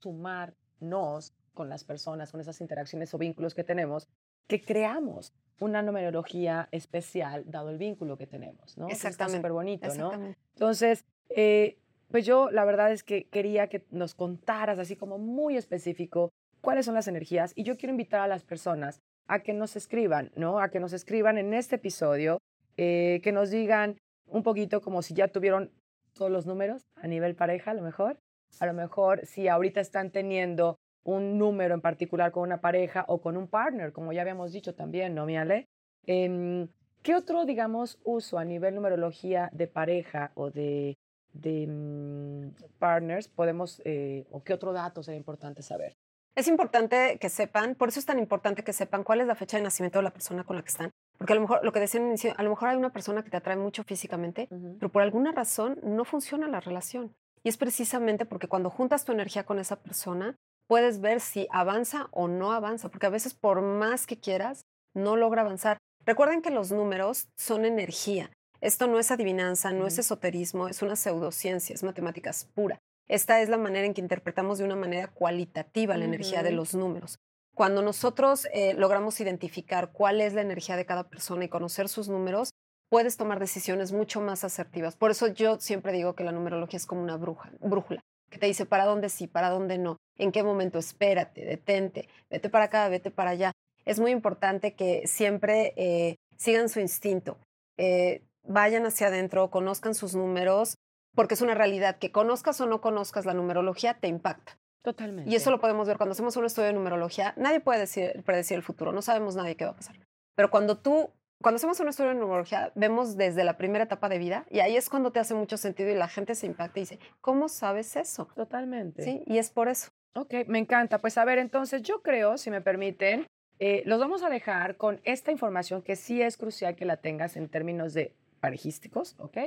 sumarnos 0.01 1.33
con 1.55 1.69
las 1.69 1.85
personas, 1.85 2.31
con 2.31 2.41
esas 2.41 2.61
interacciones 2.61 3.13
o 3.15 3.19
vínculos 3.19 3.55
que 3.55 3.65
tenemos, 3.65 4.09
que 4.47 4.63
creamos 4.63 5.33
una 5.61 5.83
numerología 5.83 6.69
especial 6.71 7.45
dado 7.47 7.71
el 7.71 7.79
vínculo 7.79 8.17
que 8.17 8.27
tenemos, 8.27 8.79
¿no? 8.79 8.89
Exactamente, 8.89 9.39
súper 9.39 9.53
bonito, 9.53 9.87
¿no? 9.89 9.93
Exactamente. 9.93 10.39
Entonces, 10.55 11.05
eh, 11.31 11.79
pues 12.11 12.25
yo 12.27 12.51
la 12.51 12.65
verdad 12.65 12.93
es 12.93 13.03
que 13.03 13.29
quería 13.29 13.69
que 13.69 13.85
nos 13.91 14.15
contaras 14.15 14.79
así 14.79 14.97
como 14.97 15.19
muy 15.19 15.57
específico 15.57 16.31
cuáles 16.61 16.87
son 16.87 16.95
las 16.95 17.09
energías 17.09 17.53
y 17.55 17.65
yo 17.65 17.77
quiero 17.77 17.93
invitar 17.93 18.21
a 18.21 18.29
las 18.29 18.45
personas 18.45 19.01
a 19.27 19.41
que 19.41 19.53
nos 19.53 19.77
escriban, 19.77 20.33
¿no? 20.37 20.61
A 20.61 20.71
que 20.71 20.81
nos 20.81 20.93
escriban 20.93 21.37
en 21.39 21.53
este 21.53 21.77
episodio, 21.77 22.39
eh, 22.77 23.21
que 23.23 23.33
nos 23.33 23.51
digan 23.51 23.99
un 24.27 24.43
poquito 24.43 24.81
como 24.81 25.03
si 25.03 25.15
ya 25.15 25.29
tuvieron 25.29 25.71
todos 26.15 26.31
los 26.31 26.47
números 26.47 26.83
a 26.97 27.07
nivel 27.07 27.35
pareja, 27.37 27.71
a 27.73 27.75
lo 27.75 27.83
mejor. 27.83 28.19
A 28.61 28.67
lo 28.67 28.73
mejor 28.73 29.27
si 29.27 29.47
ahorita 29.47 29.81
están 29.81 30.11
teniendo 30.11 30.79
un 31.05 31.39
número 31.39 31.75
en 31.75 31.83
particular 31.83 32.33
con 32.33 32.43
una 32.45 32.61
pareja 32.61 33.05
o 33.09 33.21
con 33.21 33.37
un 33.37 33.49
partner, 33.49 33.93
como 33.93 34.13
ya 34.13 34.23
habíamos 34.23 34.53
dicho 34.53 34.75
también, 34.75 35.15
¿no, 35.15 35.27
Miale? 35.27 35.67
Em, 36.07 36.69
¿Qué 37.03 37.15
otro, 37.15 37.45
digamos, 37.45 37.99
uso 38.05 38.39
a 38.39 38.45
nivel 38.45 38.75
numerología 38.75 39.51
de 39.53 39.69
pareja 39.69 40.33
o 40.35 40.51
de, 40.51 40.97
de 41.33 41.67
mm, 41.67 42.79
partners 42.79 43.29
podemos, 43.29 43.81
eh, 43.85 44.27
o 44.31 44.43
qué 44.43 44.55
otro 44.55 44.73
dato 44.73 45.03
sería 45.03 45.19
importante 45.19 45.63
saber? 45.63 45.97
Es 46.35 46.47
importante 46.47 47.19
que 47.19 47.29
sepan, 47.29 47.75
por 47.75 47.89
eso 47.89 47.99
es 47.99 48.07
tan 48.07 48.21
importante 48.21 48.63
que 48.63 48.73
sepan 48.73 49.03
cuál 49.03 49.21
es 49.21 49.27
la 49.27 49.35
fecha 49.35 49.57
de 49.57 49.63
nacimiento 49.65 49.99
de 49.99 50.05
la 50.05 50.13
persona 50.13 50.45
con 50.45 50.55
la 50.55 50.63
que 50.63 50.69
están. 50.69 50.93
Porque 51.17 51.33
a 51.33 51.37
lo 51.37 51.43
mejor, 51.43 51.65
lo 51.65 51.73
que 51.73 51.81
decían, 51.81 52.15
a 52.37 52.43
lo 52.45 52.51
mejor 52.51 52.69
hay 52.69 52.77
una 52.77 52.93
persona 52.93 53.25
que 53.25 53.31
te 53.31 53.37
atrae 53.37 53.57
mucho 53.57 53.83
físicamente, 53.83 54.49
pero 54.79 54.93
por 54.93 55.03
alguna 55.03 55.33
razón 55.33 55.81
no 55.83 56.05
funciona 56.05 56.47
la 56.47 56.61
relación. 56.61 57.13
Y 57.43 57.49
es 57.49 57.57
precisamente 57.57 58.25
porque 58.25 58.47
cuando 58.47 58.71
juntas 58.71 59.05
tu 59.05 59.11
energía 59.11 59.45
con 59.45 59.59
esa 59.59 59.81
persona, 59.81 60.37
puedes 60.69 61.01
ver 61.01 61.21
si 61.21 61.49
avanza 61.51 62.09
o 62.13 62.29
no 62.29 62.53
avanza, 62.53 62.89
porque 62.89 63.07
a 63.07 63.11
veces 63.11 63.35
por 63.35 63.61
más 63.61 64.07
que 64.07 64.21
quieras, 64.21 64.65
no 64.95 65.17
logra 65.17 65.43
avanzar. 65.43 65.79
Recuerden 66.07 66.41
que 66.41 66.51
los 66.51 66.71
números 66.71 67.29
son 67.37 67.65
energía. 67.65 68.31
Esto 68.61 68.87
no 68.89 68.99
es 68.99 69.11
adivinanza, 69.11 69.73
no 69.73 69.87
es 69.87 69.99
esoterismo, 69.99 70.69
es 70.69 70.83
una 70.83 70.97
pseudociencia, 70.97 71.75
es 71.75 71.85
matemáticas 71.85 72.47
pura. 72.55 72.79
Esta 73.07 73.41
es 73.41 73.49
la 73.49 73.57
manera 73.57 73.87
en 73.87 73.95
que 73.95 74.01
interpretamos 74.01 74.59
de 74.59 74.65
una 74.65 74.77
manera 74.77 75.09
cualitativa 75.09 75.97
la 75.97 76.05
energía 76.05 76.43
de 76.43 76.51
los 76.51 76.75
números. 76.75 77.19
Cuando 77.55 77.83
nosotros 77.83 78.47
eh, 78.53 78.75
logramos 78.75 79.21
identificar 79.21 79.93
cuál 79.93 80.21
es 80.21 80.35
la 80.35 80.43
energía 80.43 80.77
de 80.77 80.87
cada 80.87 81.09
persona 81.09 81.45
y 81.45 81.49
conocer 81.49 81.89
sus 81.89 82.09
números, 82.09 82.51
puedes 82.91 83.17
tomar 83.17 83.39
decisiones 83.39 83.93
mucho 83.93 84.21
más 84.21 84.45
asertivas. 84.45 84.97
Por 84.97 85.11
eso 85.11 85.29
yo 85.29 85.59
siempre 85.61 85.93
digo 85.93 86.15
que 86.15 86.25
la 86.25 86.33
numerología 86.33 86.77
es 86.77 86.87
como 86.87 87.03
una 87.03 87.17
bruja, 87.17 87.51
brújula, 87.61 88.01
que 88.31 88.39
te 88.39 88.47
dice 88.47 88.67
para 88.67 88.85
dónde 88.85 89.09
sí, 89.09 89.27
para 89.27 89.51
dónde 89.51 89.79
no, 89.79 89.97
en 90.17 90.33
qué 90.33 90.43
momento 90.43 90.79
espérate, 90.79 91.45
detente, 91.45 92.09
vete 92.31 92.51
para 92.51 92.67
acá, 92.67 92.89
vete 92.89 93.11
para 93.11 93.31
allá. 93.31 93.53
Es 93.85 94.01
muy 94.01 94.11
importante 94.11 94.75
que 94.75 95.07
siempre 95.07 95.73
eh, 95.77 96.17
sigan 96.37 96.69
su 96.69 96.81
instinto, 96.81 97.39
eh, 97.79 98.23
vayan 98.49 98.85
hacia 98.87 99.07
adentro, 99.09 99.51
conozcan 99.51 99.95
sus 99.95 100.15
números, 100.15 100.77
porque 101.15 101.35
es 101.35 101.43
una 101.43 101.55
realidad 101.55 101.97
que 101.99 102.11
conozcas 102.13 102.61
o 102.61 102.67
no 102.67 102.81
conozcas 102.81 103.27
la 103.27 103.35
numerología 103.35 103.95
te 103.95 104.09
impacta. 104.09 104.59
Totalmente. 104.83 105.31
Y 105.31 105.35
eso 105.35 105.51
lo 105.51 105.61
podemos 105.61 105.87
ver 105.89 105.97
cuando 105.97 106.13
hacemos 106.13 106.37
un 106.37 106.45
estudio 106.45 106.69
de 106.69 106.75
numerología. 106.75 107.35
Nadie 107.37 107.61
puede 107.61 107.81
decir- 107.81 108.23
predecir 108.25 108.57
el 108.57 108.63
futuro, 108.63 108.93
no 108.93 109.03
sabemos 109.03 109.37
nadie 109.37 109.57
qué 109.57 109.65
va 109.65 109.73
a 109.73 109.77
pasar. 109.77 109.97
Pero 110.35 110.51
cuando 110.51 110.79
tú, 110.79 111.11
cuando 111.43 111.57
hacemos 111.57 111.79
un 111.81 111.89
estudio 111.89 112.11
de 112.11 112.17
numerología, 112.17 112.73
vemos 112.75 113.17
desde 113.17 113.45
la 113.45 113.57
primera 113.59 113.85
etapa 113.85 114.09
de 114.09 114.19
vida 114.19 114.47
y 114.51 114.61
ahí 114.61 114.77
es 114.77 114.89
cuando 114.89 115.11
te 115.11 115.19
hace 115.21 115.35
mucho 115.35 115.57
sentido 115.57 115.91
y 115.91 115.95
la 115.95 116.09
gente 116.09 116.35
se 116.35 116.47
impacta 116.47 116.79
y 116.79 116.83
dice, 116.83 116.99
¿cómo 117.21 117.49
sabes 117.49 117.97
eso? 117.97 118.29
Totalmente. 118.37 119.03
Sí, 119.03 119.23
y 119.27 119.39
es 119.39 119.51
por 119.51 119.69
eso. 119.69 119.91
Ok, 120.15 120.35
me 120.47 120.59
encanta. 120.59 121.01
Pues 121.01 121.19
a 121.19 121.25
ver, 121.25 121.39
entonces 121.39 121.83
yo 121.83 122.01
creo, 122.03 122.39
si 122.39 122.51
me 122.51 122.61
permiten, 122.61 123.27
eh, 123.59 123.83
los 123.85 123.99
vamos 123.99 124.23
a 124.23 124.31
dejar 124.31 124.77
con 124.77 125.01
esta 125.05 125.33
información 125.33 125.83
que 125.83 125.97
sí 125.97 126.23
es 126.23 126.37
crucial 126.37 126.77
que 126.77 126.85
la 126.85 126.97
tengas 126.99 127.37
en 127.37 127.49
términos 127.49 127.93
de 127.95 128.15
parejísticos, 128.39 129.17
¿ok? 129.19 129.39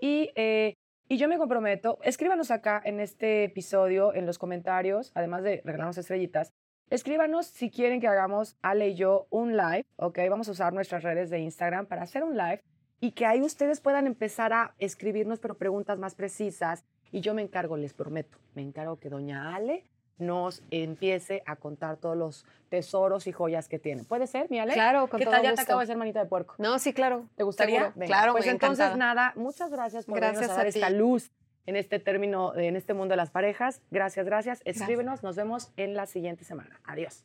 Y, 0.00 0.30
eh, 0.36 0.74
y 1.08 1.16
yo 1.16 1.28
me 1.28 1.38
comprometo, 1.38 1.98
escríbanos 2.02 2.50
acá 2.50 2.80
en 2.84 3.00
este 3.00 3.44
episodio, 3.44 4.14
en 4.14 4.26
los 4.26 4.38
comentarios, 4.38 5.12
además 5.14 5.42
de 5.42 5.62
regalarnos 5.64 5.98
estrellitas, 5.98 6.52
escríbanos 6.90 7.46
si 7.46 7.70
quieren 7.70 8.00
que 8.00 8.08
hagamos, 8.08 8.56
Ale 8.62 8.88
y 8.88 8.94
yo, 8.94 9.26
un 9.30 9.56
live, 9.56 9.86
¿ok? 9.96 10.18
Vamos 10.28 10.48
a 10.48 10.52
usar 10.52 10.72
nuestras 10.72 11.02
redes 11.02 11.30
de 11.30 11.38
Instagram 11.40 11.86
para 11.86 12.02
hacer 12.02 12.24
un 12.24 12.36
live 12.36 12.62
y 13.00 13.12
que 13.12 13.26
ahí 13.26 13.40
ustedes 13.42 13.80
puedan 13.80 14.06
empezar 14.06 14.52
a 14.52 14.74
escribirnos, 14.78 15.38
pero 15.38 15.56
preguntas 15.56 15.98
más 15.98 16.14
precisas. 16.14 16.84
Y 17.10 17.20
yo 17.20 17.32
me 17.32 17.42
encargo, 17.42 17.76
les 17.76 17.94
prometo, 17.94 18.38
me 18.54 18.62
encargo 18.62 18.98
que 18.98 19.08
doña 19.08 19.54
Ale 19.54 19.84
nos 20.18 20.62
empiece 20.70 21.42
a 21.46 21.56
contar 21.56 21.96
todos 21.96 22.16
los 22.16 22.44
tesoros 22.68 23.26
y 23.26 23.32
joyas 23.32 23.68
que 23.68 23.78
tiene. 23.78 24.04
¿Puede 24.04 24.26
ser, 24.26 24.50
mi 24.50 24.58
Ale? 24.58 24.74
Claro, 24.74 25.08
con 25.08 25.18
¿Qué 25.18 25.24
todo 25.24 25.34
tal? 25.34 25.42
Ya 25.42 25.48
te 25.50 25.54
gusto. 25.56 25.62
acabo 25.62 25.80
de 25.80 25.86
ser 25.86 25.96
manita 25.96 26.20
de 26.20 26.26
puerco. 26.26 26.54
No, 26.58 26.78
sí, 26.78 26.92
claro. 26.92 27.26
¿Te 27.36 27.44
gustaría? 27.44 27.92
Venga, 27.94 28.06
Claro, 28.06 28.32
pues 28.32 28.46
entonces 28.46 28.86
encantada. 28.86 28.96
nada, 29.14 29.32
muchas 29.36 29.70
gracias 29.70 30.06
por 30.06 30.16
Gracias 30.16 30.40
venirnos 30.40 30.54
a 30.54 30.56
dar 30.58 30.66
a 30.66 30.68
esta 30.68 30.90
luz 30.90 31.30
en 31.66 31.76
este 31.76 31.98
término, 31.98 32.54
en 32.56 32.76
este 32.76 32.94
mundo 32.94 33.12
de 33.12 33.16
las 33.16 33.30
parejas. 33.30 33.80
Gracias, 33.90 34.26
gracias. 34.26 34.60
Escríbenos, 34.64 35.22
nos 35.22 35.36
vemos 35.36 35.70
en 35.76 35.94
la 35.94 36.06
siguiente 36.06 36.44
semana. 36.44 36.80
Adiós. 36.84 37.24